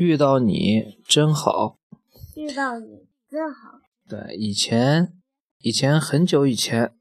[0.00, 1.76] 遇到你真好。
[2.34, 3.80] 遇到你真好。
[4.08, 5.12] 对，以前
[5.58, 6.94] 以前很久以前，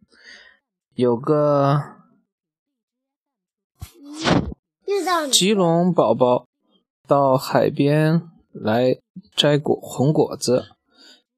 [0.96, 1.82] 有个
[4.86, 6.46] 遇到你吉隆宝宝
[7.08, 9.00] 到海边来
[9.34, 10.66] 摘果红果子，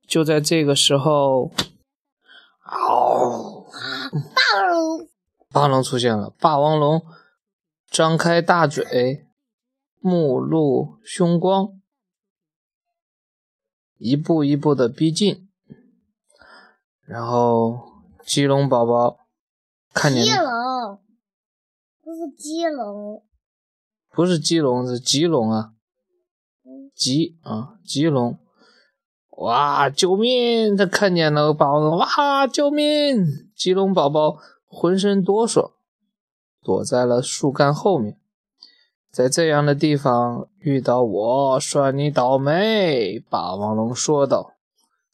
[0.08, 1.52] 就在这个时候，
[2.64, 3.68] 嗷！
[4.12, 5.08] 霸龙
[5.52, 7.06] 霸王龙出现了，霸王龙
[7.88, 9.28] 张开大嘴，
[10.02, 11.80] 目露凶光，
[13.98, 15.48] 一步一步的逼近。
[17.06, 17.80] 然后
[18.26, 19.20] 基隆宝宝
[19.94, 21.00] 看见鸡龙，
[22.02, 23.24] 不是鸡龙，
[24.10, 25.74] 不是鸡龙，是吉龙啊，
[26.96, 28.40] 吉啊吉龙，
[29.38, 29.90] 哇！
[29.90, 30.76] 救命！
[30.78, 32.48] 他看见了霸王龙，哇！
[32.48, 33.24] 救命！
[33.56, 35.74] 吉隆宝宝浑身哆嗦，
[36.62, 38.21] 躲在了树干后面。
[39.12, 43.20] 在这样的地方遇到我，算你倒霉。
[43.30, 44.54] 霸王龙说道。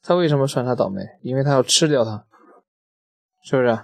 [0.04, 1.02] 他为什么算他倒霉？
[1.22, 2.26] 因为他要吃掉他，
[3.44, 3.80] 是不是？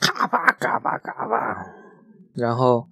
[0.00, 1.66] 嘎巴嘎巴嘎巴，
[2.32, 2.88] 然后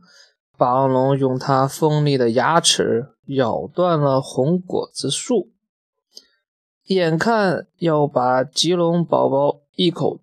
[0.58, 5.50] 霸王龙用它锋利的牙齿咬断了红果子树，
[6.84, 10.20] 眼看要把棘龙宝宝一口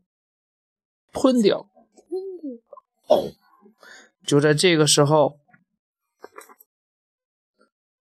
[1.12, 1.66] 吞掉。
[3.08, 3.32] 哦，
[4.30, 5.40] 就在这个时候，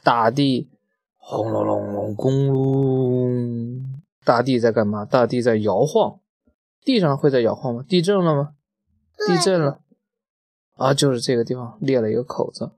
[0.03, 0.69] 大地。
[1.17, 4.03] 轰隆隆隆，轰隆！
[4.27, 5.07] 大地在干嘛？
[5.07, 6.21] 大地在摇晃，
[6.83, 7.83] 地上会在摇晃吗？
[7.89, 8.53] 地震了吗？
[9.27, 9.81] 地震了
[10.77, 10.93] 啊！
[10.93, 12.73] 就是这个地方裂了一个口子，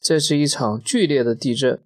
[0.00, 1.80] 这是一场剧烈的地震，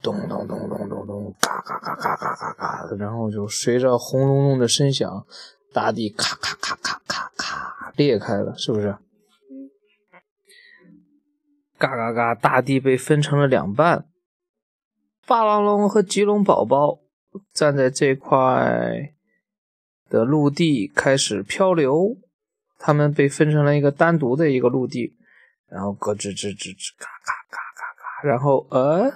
[0.00, 5.26] 咚咚咚咚咚咚，嘎嘎嘎嘎嘎嘎嘎，然后就随着轰隆隆的声响，
[5.72, 8.96] 大地咔咔咔咔咔咔裂开了，是不是？
[11.78, 14.06] 嘎嘎嘎，大地被分成了两半。
[15.26, 17.00] 霸王龙和吉隆宝宝
[17.52, 19.12] 站在这块
[20.08, 22.16] 的陆地开始漂流，
[22.78, 25.16] 他们被分成了一个单独的一个陆地，
[25.68, 27.82] 然后咯吱吱吱吱，嘎嘎嘎嘎
[28.22, 29.12] 嘎，然后呃，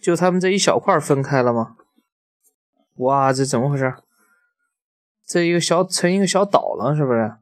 [0.00, 1.76] 就他们这一小块分开了吗？
[2.98, 3.94] 哇，这怎么回事？
[5.26, 7.36] 这一个小成一个小岛了，是不是？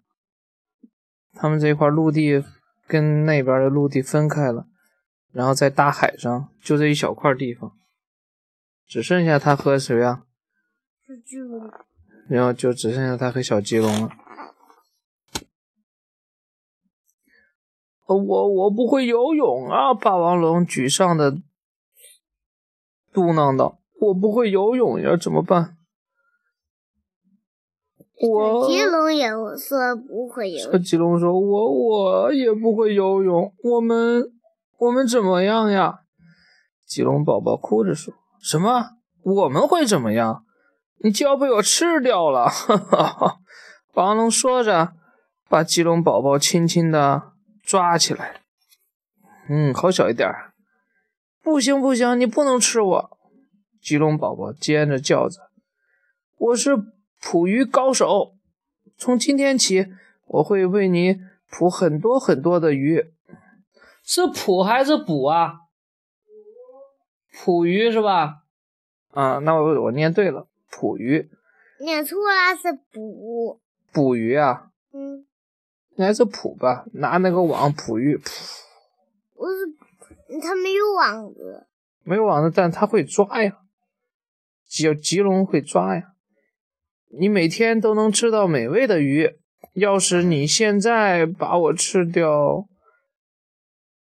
[1.35, 2.43] 他们这一块陆地
[2.87, 4.67] 跟那边的陆地分开了。
[5.33, 7.73] 然后在大海上，就这一小块地方，
[8.87, 10.25] 只剩下他和谁呀？
[11.05, 11.71] 是巨龙。
[12.29, 14.11] 然后就只剩下他和小吉龙了。
[18.07, 19.93] 我我不会游泳啊！
[19.93, 21.39] 霸王龙沮丧的
[23.13, 25.74] 嘟囔道：“我不会游泳，呀怎么办？”
[28.21, 30.73] 我吉龙也说不会游。
[30.73, 34.31] 小吉龙说：“我我也不会游泳，我们。”
[34.77, 36.01] 我们怎么样呀？
[36.85, 38.91] 吉龙宝宝哭着说：“什么？
[39.23, 40.45] 我们会怎么样？
[40.99, 43.37] 你就要被我吃掉了！”哈哈！
[43.95, 44.93] 霸王龙说着，
[45.49, 47.33] 把吉龙宝宝轻轻的
[47.63, 48.43] 抓起来。
[49.49, 50.29] 嗯，好小一点
[51.41, 53.19] 不行不行，你不能吃我！
[53.81, 55.39] 吉龙宝宝尖着叫着
[56.37, 56.77] ：“我是
[57.25, 58.35] 捕鱼高手，
[58.99, 59.87] 从今天起，
[60.27, 61.19] 我会为你
[61.51, 63.13] 捕很多很多的鱼。”
[64.05, 65.61] 是捕还是捕啊？
[67.43, 68.43] 捕鱼是吧？
[69.13, 71.31] 啊，那我我念对了，捕鱼。
[71.81, 73.61] 念错了是捕。
[73.93, 74.71] 捕鱼啊？
[74.93, 75.25] 嗯。
[75.97, 76.85] 应该是捕吧？
[76.93, 78.17] 拿那个网捕鱼。
[79.35, 81.67] 不是，他没有网子。
[82.03, 83.59] 没有网子，但他会抓呀。
[84.67, 86.14] 吉吉龙会抓呀。
[87.19, 89.37] 你每天都能吃到美味的鱼。
[89.75, 92.67] 要是你现在把我吃掉。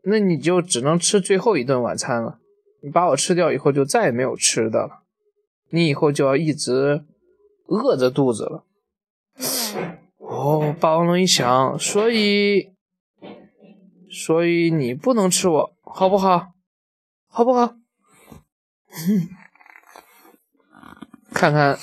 [0.04, 2.38] 那你就只能吃最后一顿晚餐了。
[2.82, 5.02] 你把我吃掉以后，就再也没有吃的了。
[5.70, 7.02] 你以后就要一直
[7.66, 8.64] 饿着肚子了。
[10.18, 12.72] 哦，霸王龙一想，所以，
[14.10, 16.52] 所以你不能吃我，好不好？
[17.26, 17.74] 好不好？
[21.32, 21.78] 看看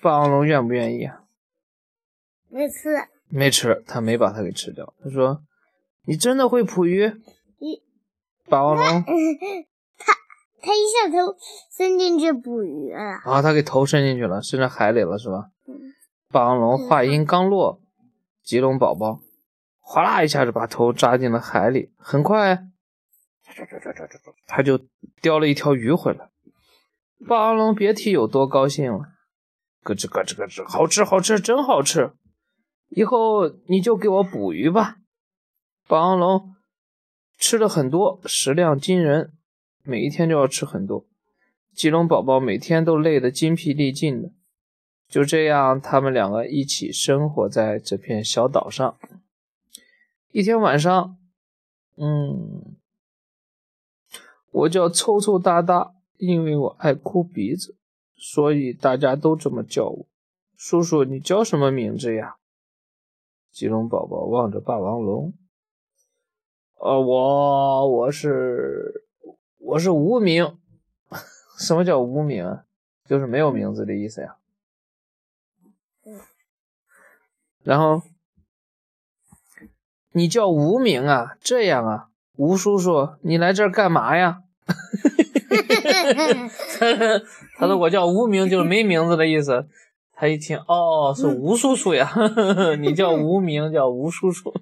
[0.00, 1.22] 霸王龙愿不愿意啊？
[2.48, 3.08] 没吃。
[3.28, 4.94] 没吃，他没把它给吃掉。
[5.02, 5.42] 他说
[6.06, 7.12] ：“你真的会捕鱼？”
[7.58, 7.82] 一
[8.48, 8.84] 霸王龙，
[9.98, 10.12] 他
[10.62, 11.34] 他一下头
[11.76, 13.42] 伸进去捕鱼了啊！
[13.42, 15.50] 他给头伸进去了，伸到海里了是吧？
[16.28, 17.80] 霸王龙话音刚落，
[18.44, 19.20] 吉龙宝宝
[19.80, 22.64] 哗啦一下子把头扎进了海里，很快，
[24.46, 24.78] 他就
[25.20, 26.30] 叼了一条鱼回来。
[27.26, 29.08] 霸王龙别提有多高兴了，
[29.86, 32.12] 咯吱咯吱咯吱，好吃好吃，真好吃！
[32.88, 34.96] 以后你就给我捕鱼吧，
[35.86, 36.54] 霸王龙。
[37.38, 39.32] 吃了很多，食量惊人，
[39.82, 41.06] 每一天都要吃很多。
[41.74, 44.30] 吉隆宝宝每天都累得筋疲力尽的。
[45.06, 48.96] 就这样，他们两个一起生活在这片小岛上。
[50.32, 51.18] 一天晚上，
[51.96, 52.76] 嗯，
[54.50, 57.76] 我叫臭臭哒哒，因为我爱哭鼻子，
[58.16, 60.06] 所以大家都这么叫我。
[60.56, 62.36] 叔叔，你叫什么名字呀？
[63.50, 65.34] 吉隆宝宝望着霸王龙。
[66.78, 69.04] 呃，我我是
[69.58, 70.58] 我是无名。
[71.58, 72.60] 什么叫无名？
[73.04, 74.36] 就是没有名字的意思呀。
[77.62, 78.02] 然后
[80.12, 81.36] 你叫无名啊？
[81.40, 84.42] 这样啊，吴叔叔，你来这儿干嘛呀？
[87.58, 89.66] 他说我叫无名，就是没名字的意思。
[90.14, 92.10] 他一听，哦，是吴叔叔呀，
[92.80, 94.52] 你叫无名，叫吴叔叔。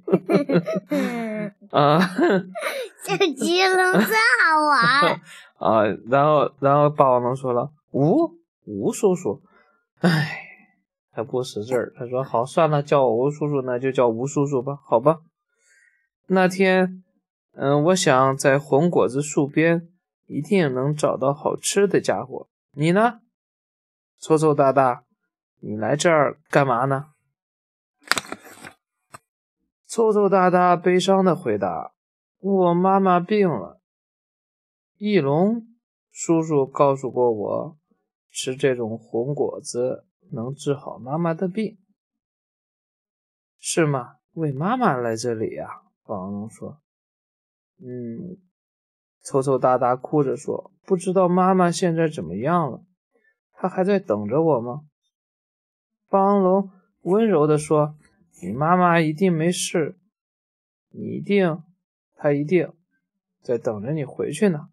[1.70, 2.00] 啊，
[3.05, 4.02] 这吉龙真
[4.43, 5.20] 好玩。
[5.58, 8.32] 啊，然后，然后霸王龙说了，吴
[8.67, 9.40] 吴叔叔，
[10.00, 10.40] 哎。
[11.17, 15.19] 他不识字儿，他说：“好，算了，叫我吴叔叔，那就叫吴叔叔吧，好吧。”
[16.26, 17.05] 那天，
[17.55, 19.87] 嗯，我想在红果子树边
[20.26, 22.49] 一定能找到好吃的家伙。
[22.73, 23.21] 你呢，
[24.19, 25.05] 臭臭大大，
[25.61, 27.12] 你来这儿干嘛呢？
[29.87, 31.94] 臭臭大大悲伤的回答
[32.41, 33.81] ：“我妈妈病了。
[34.97, 35.67] 翼龙
[36.11, 37.79] 叔叔告诉过我，
[38.31, 41.79] 吃这种红果子。”能治好妈妈的病，
[43.59, 44.17] 是吗？
[44.32, 45.82] 为妈妈来这里呀？
[46.03, 46.81] 霸王龙说
[47.79, 48.38] ：“嗯。”
[49.25, 52.85] 抽抽哒哒哭着说：“不知道妈妈现在怎么样了？
[53.53, 54.82] 她还在等着我吗？”
[56.09, 57.97] 霸王龙温柔地说
[58.43, 59.99] ：“你妈妈一定没事，
[60.91, 61.62] 你一定，
[62.15, 62.73] 她一定
[63.43, 64.69] 在等着你回去呢。”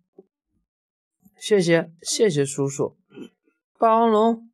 [1.39, 2.97] 谢谢，谢谢叔叔，
[3.79, 4.51] 霸王龙。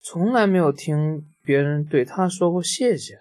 [0.00, 3.18] 从来没有听别人对他说过谢谢。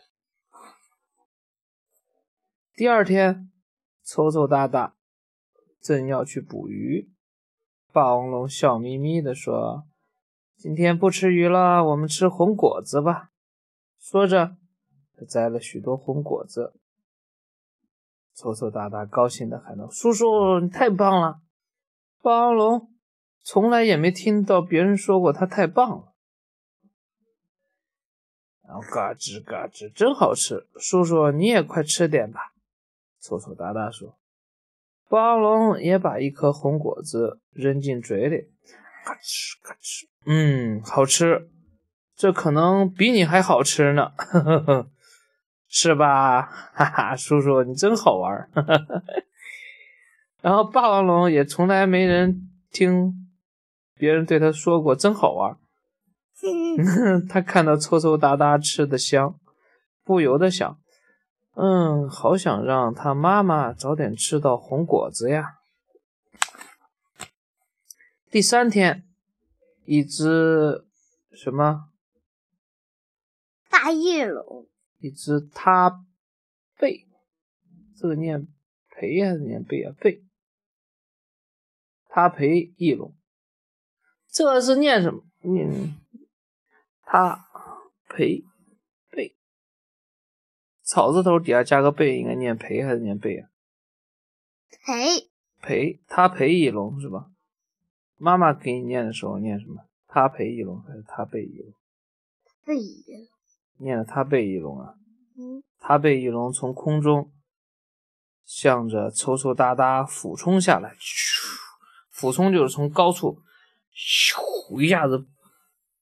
[2.74, 3.52] 第二天，
[4.04, 4.97] 臭臭大大
[5.82, 7.10] 正要去捕鱼，
[7.92, 9.86] 霸王龙笑眯眯地说
[10.58, 13.30] ：“今天不吃鱼了，我们吃红果子吧。”
[14.00, 14.58] 说着，
[15.16, 16.74] 他摘了许多红果子。
[18.34, 21.40] 臭臭大大高兴地喊道：“叔叔，你太棒了！”
[22.22, 22.94] 霸王龙
[23.42, 26.14] 从来也没听到别人说过他太棒了。
[28.64, 30.68] 然后嘎吱嘎吱，真好吃！
[30.80, 32.54] 叔叔你也快吃点吧。
[33.22, 34.18] 臭臭哒哒说。
[35.10, 38.50] 霸王龙也把一颗红果子扔进嘴里，
[39.06, 41.50] 嘎吱嘎吱，嗯，好吃，
[42.16, 44.90] 这可能比你还好吃呢，呵呵呵，
[45.70, 46.42] 是吧？
[46.74, 48.50] 哈哈，叔叔你真好玩。
[50.42, 53.14] 然后霸王龙也从来没人听
[53.96, 55.58] 别人对他说过真好玩。
[57.28, 59.40] 他看到抽抽哒哒吃的香，
[60.04, 60.80] 不由得想
[61.60, 65.56] ：“嗯，好想让他妈妈早点吃到红果子呀。”
[68.30, 69.08] 第三天，
[69.86, 70.86] 一只
[71.32, 71.90] 什么
[73.70, 74.68] 大翼龙，
[75.00, 76.06] 一只它
[76.78, 77.08] 背，
[77.96, 78.48] 这个念
[78.90, 79.96] 培还是念背啊？
[80.00, 80.24] 背，
[82.08, 83.16] 它培翼龙，
[84.30, 85.24] 这是念什么？
[85.42, 85.96] 念？
[87.02, 87.48] 它
[88.08, 88.57] 培贝，
[90.88, 93.50] 草字头底下加个贝，应该念培还是念贝啊？
[94.86, 95.28] 培
[95.62, 97.30] 培，他培翼龙是吧？
[98.16, 99.84] 妈妈给你念的时候念什么？
[100.08, 101.74] 他培翼龙还是他背翼龙？
[102.64, 103.28] 背翼龙。
[103.80, 104.94] 念的他背翼龙啊。
[105.38, 105.62] 嗯。
[105.78, 107.30] 它背翼龙从空中
[108.46, 110.96] 向着抽抽搭搭俯冲下来，
[112.10, 113.42] 俯冲就是从高处
[113.94, 115.28] 咻一下子。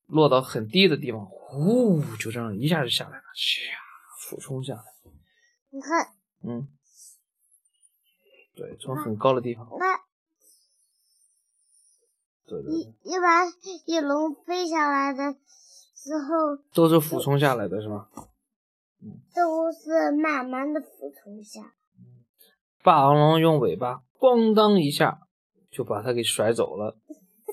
[0.06, 3.58] 落到很低的地方，呼，就这样一下就下来了，唰，
[4.28, 4.82] 俯冲下来。
[5.70, 6.08] 你看，
[6.42, 6.66] 嗯，
[8.56, 9.68] 对，从很高的地方。
[9.78, 9.98] 那，
[12.44, 12.72] 对对。
[12.72, 13.46] 一一般
[13.86, 15.32] 翼龙飞下来的
[15.94, 18.08] 时候，都是俯冲下来的是吗？
[19.00, 21.74] 嗯，都是慢慢的俯冲下。
[22.82, 25.20] 霸王龙用尾巴咣当一下
[25.70, 26.98] 就把它给甩走了。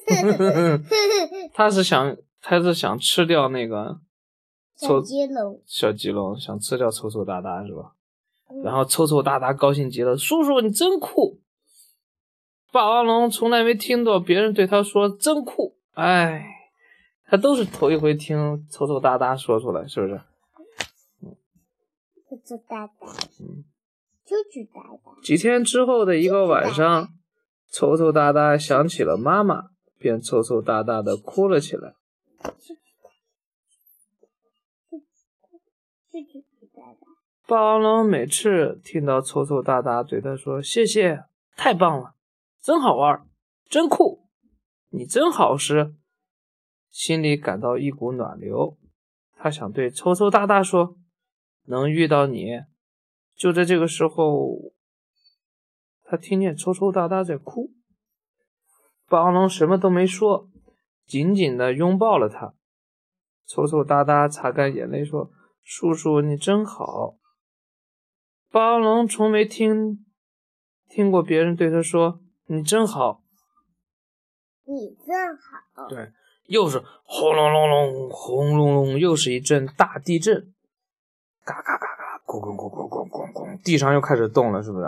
[1.53, 2.17] 他是想。
[2.45, 4.01] 他是想吃掉那个
[4.75, 7.93] 小吉龙，小吉龙想吃掉臭臭哒哒是吧？
[8.63, 11.39] 然后臭臭哒哒高兴极了，叔叔你真酷！
[12.71, 16.43] 霸王龙从来没听到别人对他说真酷，哎，
[17.25, 20.21] 他都是头一回听臭臭哒哒说出来，是不是？
[22.29, 22.93] 臭臭哒哒，
[23.39, 23.63] 嗯，
[24.25, 25.21] 臭臭哒哒。
[25.23, 27.09] 几天之后的一个晚上，
[27.71, 29.65] 臭臭哒哒想起了妈妈，
[29.99, 31.93] 便臭臭哒哒的哭了起来。
[36.22, 37.08] 啾啾哒哒。
[37.48, 42.15] 霸王龙每次听到抽抽搭搭对他说“谢谢，太棒了，
[42.62, 43.27] 真好玩，
[43.67, 44.27] 真酷，
[44.89, 45.96] 你真好”时，
[46.89, 48.77] 心里感到一股暖流。
[49.36, 50.96] 他想对抽抽搭搭说
[51.65, 52.62] ：“能遇到你。”
[53.36, 54.72] 就在这个时候，
[56.03, 57.72] 他听见抽抽搭搭在哭。
[59.08, 60.48] 霸王龙什么都没说，
[61.05, 62.53] 紧紧的拥抱了他。
[63.46, 65.32] 抽抽搭搭擦干眼泪说
[65.63, 67.15] ：“叔叔，你真好。”
[68.51, 70.05] 霸王龙从没听
[70.88, 73.22] 听过别人对他说：“你真好。”
[74.65, 75.88] 你真好。
[75.89, 76.12] 对，
[76.46, 80.53] 又是轰隆隆隆，轰隆隆，又是一阵大地震，
[81.43, 84.86] 嘎嘎嘎嘎，咕咕咕咕咕咕咕，地上又开始动了，是不是？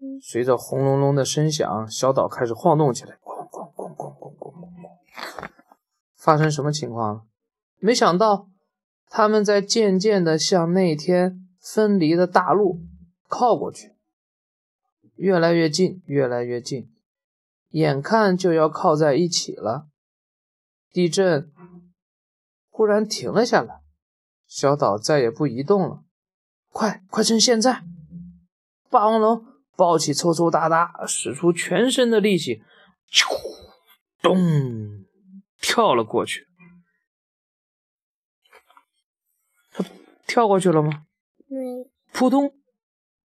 [0.00, 5.50] 嗯随着轰隆隆的声响，小岛开始晃动起来，咣咣咣咣咣咣咣咣。
[6.16, 7.22] 发生什么情况了？
[7.80, 8.48] 没想到，
[9.10, 12.80] 他们在渐渐的向那天分离的大陆
[13.28, 13.92] 靠过去，
[15.14, 16.90] 越来越近，越来越近，
[17.70, 19.88] 眼看就要靠在一起了。
[20.90, 21.52] 地震
[22.70, 23.80] 忽然停了下来，
[24.46, 26.02] 小岛再也不移动了。
[26.70, 27.84] 快，快趁现在！
[28.90, 29.44] 霸王龙
[29.76, 32.62] 抱起抽抽搭搭，使出全身的力气，
[33.10, 33.26] 咻，
[34.22, 35.04] 咚，
[35.60, 36.47] 跳了过去。
[40.28, 41.06] 跳过去了吗？
[41.48, 42.52] 没扑通，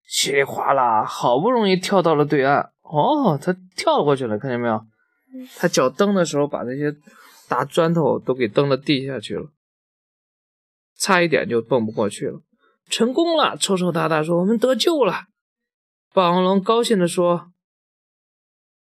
[0.03, 2.73] 稀里哗啦，好不容易跳到了对岸。
[2.81, 4.85] 哦，他跳过去了，看见没有？
[5.57, 6.93] 他脚蹬的时候，把那些
[7.47, 9.51] 大砖头都给蹬到地下去了，
[10.97, 12.41] 差一点就蹦不过去了。
[12.89, 13.55] 成功了！
[13.55, 15.25] 抽抽搭搭说：“我们得救了。”
[16.11, 17.51] 霸王龙高兴地说：“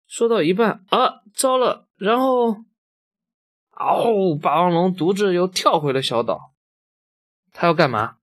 [0.08, 2.56] 说到一半啊，糟了！”然后，
[3.70, 4.36] 嗷！
[4.36, 6.53] 霸王龙独自又跳回了小岛。
[7.54, 8.16] 他要干嘛？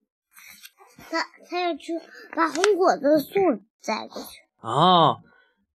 [1.10, 1.18] 他
[1.50, 1.94] 他要去
[2.36, 4.40] 把红果子树摘过去。
[4.60, 5.22] 哦，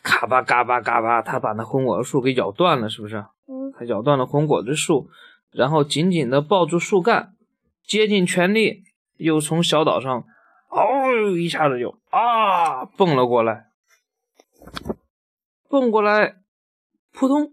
[0.03, 3.17] 嘎巴嘎巴嘎巴，他把那红果子树给咬断了，是不是？
[3.49, 5.09] 嗯，他咬断了红果子树，
[5.51, 7.35] 然后紧紧的抱住树干，
[7.83, 8.85] 竭尽全力，
[9.17, 10.25] 又从小岛上，
[10.69, 13.67] 嗷、一下子就啊蹦了过来，
[15.69, 16.37] 蹦过来，
[17.13, 17.53] 扑通，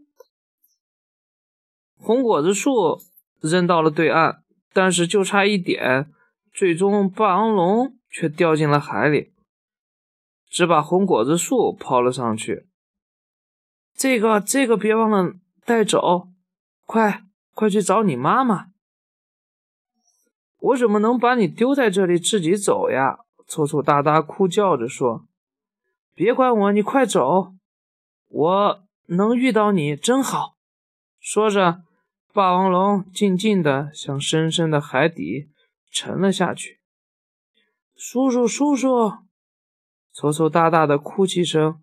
[1.97, 2.99] 红果子树
[3.41, 4.42] 扔到了对岸，
[4.73, 6.11] 但是就差一点，
[6.51, 9.31] 最终霸王龙却掉进了海里，
[10.49, 12.67] 只把红果子树抛了上去。
[13.95, 16.29] 这个这个别忘了带走，
[16.85, 18.67] 快快去找你妈妈！
[20.59, 23.19] 我怎么能把你丢在这里自己走呀？
[23.45, 25.27] 抽抽搭搭哭叫着说
[26.15, 27.53] ：“别管我，你快走！
[28.29, 30.55] 我能遇到你真好。”
[31.19, 31.83] 说着，
[32.33, 35.51] 霸王龙静静地向深深的海底
[35.91, 36.79] 沉了下去。
[37.95, 39.11] 叔叔，叔叔！
[40.11, 41.79] 抽抽大大的哭泣声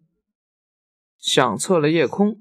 [1.16, 2.37] 响彻了夜空。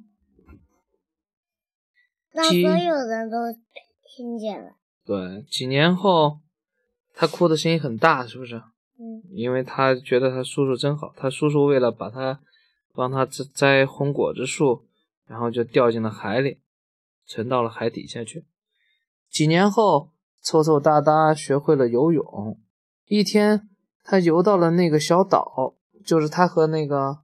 [2.31, 3.37] 让所有人都
[4.03, 4.71] 听见了。
[5.05, 6.39] 对，几年后，
[7.13, 8.55] 他哭的声音很大，是不是？
[8.97, 12.39] 嗯，因为他觉得他叔叔真好，他叔叔为了把他
[12.91, 14.87] 帮他摘摘红果子树，
[15.27, 16.59] 然后就掉进了海里，
[17.29, 18.47] 沉到了海底下去。
[19.29, 20.09] 几年后，
[20.41, 22.59] 凑凑哒哒学会了游泳。
[23.05, 23.69] 一天，
[24.03, 27.19] 他游到了那个小岛，就是他和那个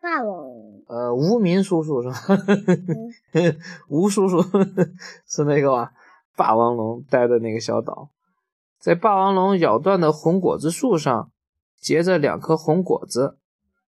[0.00, 0.46] 霸王
[0.86, 2.16] 呃无名叔叔是吧？
[3.90, 4.40] 吴叔叔
[5.26, 5.92] 是那个吧？
[6.36, 8.10] 霸王龙待的那个小岛，
[8.78, 11.32] 在霸王龙咬断的红果子树上
[11.80, 13.38] 结着两颗红果子。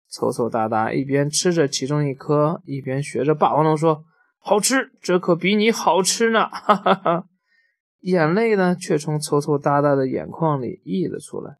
[0.07, 4.05] 抽抽搭搭一边吃着其中一颗，一边学着霸王龙说
[4.47, 7.27] ：“好吃，这可比你好吃呢！” 哈哈哈。
[8.01, 11.57] 眼泪呢，却从抽抽搭搭的眼眶里溢了出来。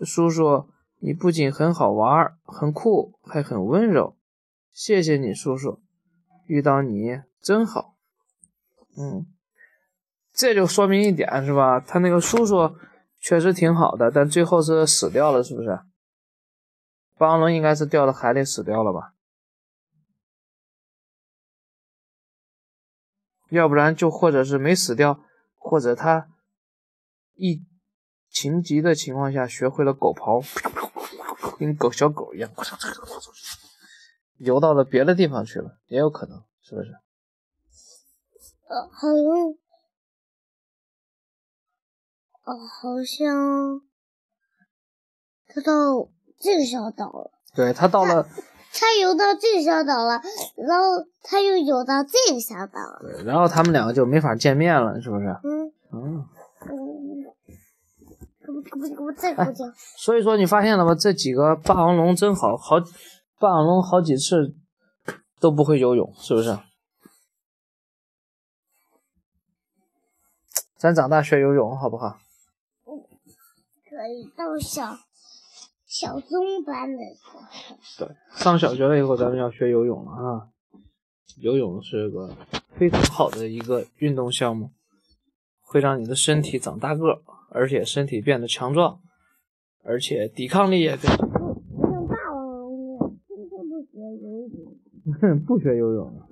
[0.00, 4.16] 叔叔，你不仅很好玩，很酷，还很温柔。
[4.72, 5.80] 谢谢你，叔叔，
[6.46, 7.94] 遇到你真好。
[8.98, 9.26] 嗯，
[10.32, 11.78] 这就说明一点是吧？
[11.78, 12.74] 他那个叔叔
[13.20, 15.78] 确实挺好的，但最后是死掉了，是不是？
[17.16, 19.13] 霸王龙应该是掉到海里死掉了吧？
[23.54, 25.20] 要不然就或者是没死掉，
[25.56, 26.28] 或者他
[27.34, 27.64] 一
[28.30, 30.44] 情急的情况下学会了狗刨，
[31.58, 32.50] 跟狗小狗一样，
[34.38, 36.90] 游到了别的地方去了，也有可能，是不是？
[38.66, 39.54] 呃，好像，
[42.42, 43.80] 呃，好像
[45.46, 48.28] 他到这个小岛了，对他到了，
[48.74, 50.20] 他游到这个小岛了，
[50.56, 50.84] 然后
[51.22, 52.98] 他又游到这个小岛了。
[53.00, 55.26] 对，然后他们两个就没法见面了，是不是？
[55.92, 56.26] 嗯。
[59.96, 60.94] 所以说你发现了吗？
[60.94, 62.76] 这几个霸王龙真好，好，
[63.38, 64.54] 霸王龙好几次
[65.40, 66.58] 都不会游泳，是不是？
[70.76, 72.18] 咱长大学游泳好不好？
[73.88, 74.98] 可以到小
[75.94, 80.48] 小中班的时候，对，上小学了以后，咱们要学游泳了啊！
[81.38, 82.34] 游泳是个
[82.76, 84.72] 非常好的一个运动项目，
[85.60, 88.98] 会让你的身体长大个，而且身体变得强壮，
[89.84, 91.16] 而且抵抗力也更强。
[91.18, 95.38] 像霸王龙天天不学游泳。
[95.46, 96.26] 不学游泳了，